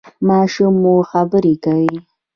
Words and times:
ماشوم 0.27 0.73
مو 0.83 0.93
خبرې 1.11 1.53
کوي؟ 1.63 1.97